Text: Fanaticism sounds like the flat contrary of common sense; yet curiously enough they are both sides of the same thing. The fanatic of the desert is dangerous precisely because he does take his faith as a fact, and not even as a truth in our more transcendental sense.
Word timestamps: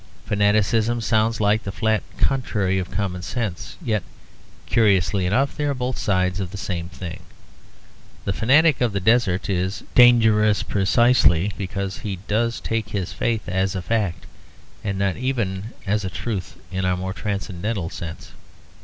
Fanaticism 0.25 0.99
sounds 0.99 1.39
like 1.39 1.61
the 1.61 1.71
flat 1.71 2.01
contrary 2.17 2.79
of 2.79 2.89
common 2.89 3.21
sense; 3.21 3.75
yet 3.83 4.01
curiously 4.65 5.27
enough 5.27 5.55
they 5.55 5.63
are 5.63 5.75
both 5.75 5.95
sides 5.99 6.39
of 6.39 6.49
the 6.49 6.57
same 6.57 6.89
thing. 6.89 7.19
The 8.25 8.33
fanatic 8.33 8.81
of 8.81 8.93
the 8.93 8.99
desert 8.99 9.47
is 9.47 9.83
dangerous 9.93 10.63
precisely 10.63 11.51
because 11.55 11.99
he 11.99 12.15
does 12.27 12.59
take 12.59 12.89
his 12.89 13.13
faith 13.13 13.47
as 13.47 13.75
a 13.75 13.81
fact, 13.83 14.25
and 14.83 14.97
not 14.97 15.17
even 15.17 15.65
as 15.85 16.03
a 16.03 16.09
truth 16.09 16.55
in 16.71 16.83
our 16.83 16.97
more 16.97 17.13
transcendental 17.13 17.91
sense. 17.91 18.31